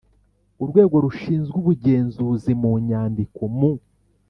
Urwego 0.63 0.95
rushinzwe 1.05 1.55
ubugenzuzi 1.61 2.51
mu 2.61 2.71
nyandiko 2.87 3.41
mu 3.57 3.71